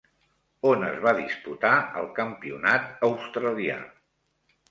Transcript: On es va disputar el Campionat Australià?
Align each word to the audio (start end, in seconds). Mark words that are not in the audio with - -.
On 0.69 0.85
es 0.85 0.95
va 1.07 1.11
disputar 1.17 1.73
el 2.01 2.09
Campionat 2.21 3.05
Australià? 3.11 3.79